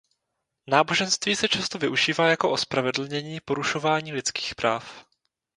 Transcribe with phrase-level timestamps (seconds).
[0.67, 5.05] Náboženství se často využívá jako ospravedlnění porušování lidských práv.